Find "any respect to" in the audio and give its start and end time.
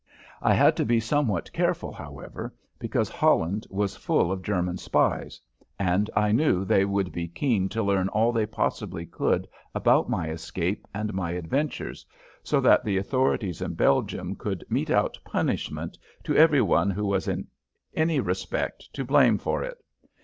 17.93-19.05